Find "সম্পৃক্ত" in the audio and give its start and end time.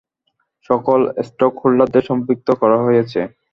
2.09-2.47